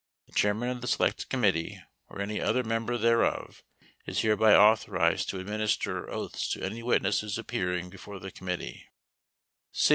The 0.25 0.33
chairman 0.33 0.69
of 0.69 0.81
the 0.81 0.87
select 0.87 1.27
19 1.29 1.29
committee, 1.61 1.79
or 2.09 2.21
any 2.21 2.41
other 2.41 2.63
member 2.63 2.97
thereof, 2.97 3.63
is 4.07 4.21
hereby 4.21 4.55
author 4.55 4.89
20 4.97 5.03
ized 5.05 5.29
to 5.29 5.39
administer 5.39 6.09
oaths 6.09 6.49
to 6.53 6.63
any 6.63 6.81
witnesses 6.81 7.37
appearing 7.37 7.91
before 7.91 8.15
21 8.17 8.23
the 8.27 8.31
committee. 8.31 8.85